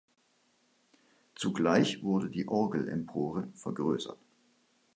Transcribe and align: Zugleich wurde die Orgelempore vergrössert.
Zugleich 1.35 2.01
wurde 2.01 2.31
die 2.31 2.47
Orgelempore 2.47 3.49
vergrössert. 3.53 4.17